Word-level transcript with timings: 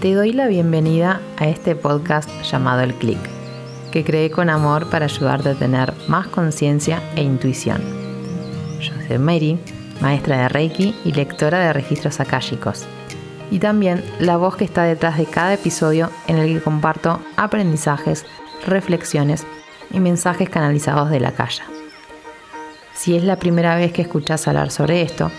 Te 0.00 0.14
doy 0.14 0.32
la 0.32 0.46
bienvenida 0.46 1.20
a 1.38 1.48
este 1.48 1.74
podcast 1.74 2.30
llamado 2.44 2.82
El 2.82 2.94
Click, 2.94 3.18
que 3.90 4.04
creé 4.04 4.30
con 4.30 4.48
amor 4.48 4.88
para 4.90 5.06
ayudarte 5.06 5.48
a 5.48 5.54
tener 5.56 5.92
más 6.06 6.28
conciencia 6.28 7.02
e 7.16 7.22
intuición. 7.22 7.82
Yo 8.78 8.92
soy 9.08 9.18
Mary, 9.18 9.58
maestra 10.00 10.42
de 10.42 10.48
Reiki 10.50 10.94
y 11.04 11.10
lectora 11.10 11.58
de 11.58 11.72
registros 11.72 12.20
akáshicos, 12.20 12.86
y 13.50 13.58
también 13.58 14.04
la 14.20 14.36
voz 14.36 14.54
que 14.54 14.64
está 14.64 14.84
detrás 14.84 15.18
de 15.18 15.26
cada 15.26 15.54
episodio 15.54 16.10
en 16.28 16.38
el 16.38 16.54
que 16.54 16.62
comparto 16.62 17.20
aprendizajes, 17.36 18.24
reflexiones 18.68 19.48
y 19.90 19.98
mensajes 19.98 20.48
canalizados 20.48 21.10
de 21.10 21.18
la 21.18 21.32
calle. 21.32 21.64
Si 22.94 23.16
es 23.16 23.24
la 23.24 23.40
primera 23.40 23.74
vez 23.74 23.92
que 23.92 24.02
escuchas 24.02 24.46
hablar 24.46 24.70
sobre 24.70 25.02
esto, 25.02 25.32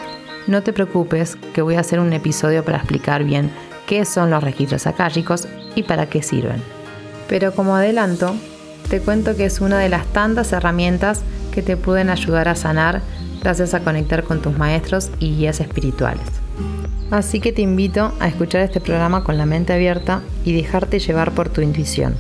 no 0.48 0.64
te 0.64 0.74
preocupes 0.74 1.38
que 1.54 1.62
voy 1.62 1.76
a 1.76 1.80
hacer 1.80 2.02
un 2.02 2.12
episodio 2.12 2.66
para 2.66 2.80
explicar 2.80 3.24
bien 3.24 3.52
qué 3.90 4.06
son 4.06 4.30
los 4.30 4.44
registros 4.44 4.86
akáshicos 4.86 5.48
y 5.74 5.82
para 5.82 6.08
qué 6.08 6.22
sirven. 6.22 6.62
Pero 7.28 7.54
como 7.56 7.76
adelanto, 7.76 8.36
te 8.88 9.00
cuento 9.00 9.36
que 9.36 9.46
es 9.46 9.62
una 9.62 9.80
de 9.80 9.90
las 9.90 10.06
tantas 10.06 10.54
herramientas 10.54 11.22
que 11.52 11.64
te 11.64 11.76
pueden 11.76 12.12
ayudar 12.12 12.48
a 12.50 12.56
sanar 12.56 13.02
gracias 13.42 13.74
a 13.74 13.80
conectar 13.80 14.24
con 14.24 14.44
tus 14.44 14.56
maestros 14.56 15.10
y 15.18 15.36
guías 15.36 15.60
espirituales. 15.60 16.22
Así 17.10 17.40
que 17.40 17.52
te 17.52 17.64
invito 17.64 18.14
a 18.20 18.28
escuchar 18.28 18.62
este 18.62 18.80
programa 18.80 19.24
con 19.24 19.40
la 19.40 19.48
mente 19.48 19.74
abierta 19.74 20.22
y 20.46 20.54
dejarte 20.54 21.00
llevar 21.00 21.32
por 21.32 21.50
tu 21.50 21.62
intuición. 21.62 22.16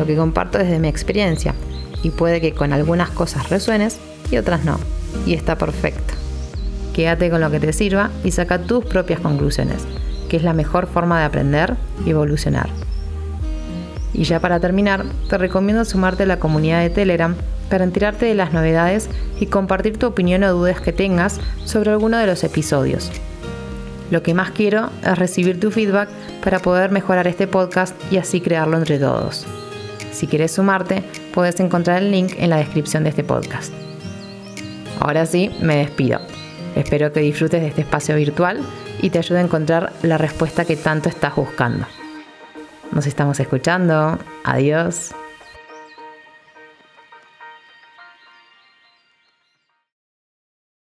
Lo 0.00 0.04
que 0.04 0.16
comparto 0.16 0.58
desde 0.58 0.80
mi 0.80 0.88
experiencia 0.88 1.54
y 2.02 2.10
puede 2.10 2.40
que 2.40 2.54
con 2.54 2.72
algunas 2.72 3.10
cosas 3.10 3.50
resuenes 3.50 3.98
y 4.32 4.36
otras 4.36 4.64
no. 4.64 4.80
Y 5.26 5.34
está 5.34 5.56
perfecto. 5.56 6.14
Quédate 6.92 7.30
con 7.30 7.40
lo 7.40 7.52
que 7.52 7.60
te 7.60 7.72
sirva 7.72 8.10
y 8.24 8.32
saca 8.32 8.58
tus 8.58 8.84
propias 8.84 9.20
conclusiones 9.20 9.86
que 10.28 10.36
es 10.36 10.42
la 10.42 10.52
mejor 10.52 10.86
forma 10.86 11.18
de 11.18 11.24
aprender 11.26 11.74
y 12.04 12.10
evolucionar. 12.10 12.68
Y 14.12 14.24
ya 14.24 14.40
para 14.40 14.60
terminar, 14.60 15.04
te 15.28 15.38
recomiendo 15.38 15.84
sumarte 15.84 16.24
a 16.24 16.26
la 16.26 16.38
comunidad 16.38 16.80
de 16.80 16.90
Telegram 16.90 17.34
para 17.70 17.84
enterarte 17.84 18.26
de 18.26 18.34
las 18.34 18.52
novedades 18.52 19.08
y 19.38 19.46
compartir 19.46 19.98
tu 19.98 20.06
opinión 20.06 20.42
o 20.42 20.52
dudas 20.52 20.80
que 20.80 20.92
tengas 20.92 21.40
sobre 21.64 21.90
alguno 21.90 22.16
de 22.18 22.26
los 22.26 22.42
episodios. 22.44 23.10
Lo 24.10 24.22
que 24.22 24.34
más 24.34 24.50
quiero 24.50 24.90
es 25.04 25.18
recibir 25.18 25.60
tu 25.60 25.70
feedback 25.70 26.08
para 26.42 26.60
poder 26.60 26.90
mejorar 26.90 27.26
este 27.26 27.46
podcast 27.46 27.94
y 28.10 28.16
así 28.16 28.40
crearlo 28.40 28.78
entre 28.78 28.98
todos. 28.98 29.46
Si 30.12 30.26
quieres 30.26 30.52
sumarte, 30.52 31.02
puedes 31.34 31.60
encontrar 31.60 32.02
el 32.02 32.10
link 32.10 32.32
en 32.38 32.50
la 32.50 32.56
descripción 32.56 33.04
de 33.04 33.10
este 33.10 33.22
podcast. 33.22 33.72
Ahora 34.98 35.26
sí, 35.26 35.50
me 35.60 35.76
despido. 35.76 36.20
Espero 36.78 37.12
que 37.12 37.18
disfrutes 37.18 37.60
de 37.60 37.66
este 37.66 37.80
espacio 37.80 38.14
virtual 38.14 38.60
y 39.02 39.10
te 39.10 39.18
ayude 39.18 39.38
a 39.38 39.42
encontrar 39.42 39.92
la 40.02 40.16
respuesta 40.16 40.64
que 40.64 40.76
tanto 40.76 41.08
estás 41.08 41.34
buscando. 41.34 41.86
Nos 42.92 43.04
estamos 43.06 43.40
escuchando. 43.40 44.16
Adiós. 44.44 45.12